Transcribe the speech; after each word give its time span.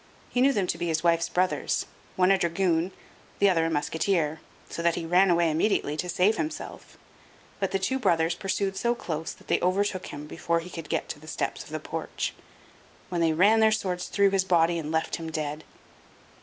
He 0.31 0.41
knew 0.41 0.51
them 0.51 0.65
to 0.65 0.79
be 0.79 0.87
his 0.87 1.03
wife's 1.03 1.29
brothers, 1.29 1.85
one 2.15 2.31
a 2.31 2.37
dragoon, 2.39 2.91
the 3.37 3.47
other 3.51 3.67
a 3.67 3.69
musketeer, 3.69 4.41
so 4.67 4.81
that 4.81 4.95
he 4.95 5.05
ran 5.05 5.29
away 5.29 5.51
immediately 5.51 5.95
to 5.97 6.09
save 6.09 6.37
himself; 6.37 6.97
but 7.59 7.69
the 7.69 7.77
two 7.77 7.99
brothers 7.99 8.33
pursued 8.33 8.75
so 8.75 8.95
close 8.95 9.31
that 9.31 9.47
they 9.47 9.61
overtook 9.61 10.07
him 10.07 10.25
before 10.25 10.59
he 10.59 10.71
could 10.71 10.89
get 10.89 11.07
to 11.09 11.19
the 11.19 11.27
steps 11.27 11.61
of 11.63 11.69
the 11.69 11.79
porch, 11.79 12.33
when 13.09 13.21
they 13.21 13.31
ran 13.33 13.59
their 13.59 13.71
swords 13.71 14.07
through 14.07 14.31
his 14.31 14.43
body 14.43 14.79
and 14.79 14.91
left 14.91 15.17
him 15.17 15.31
dead. 15.31 15.63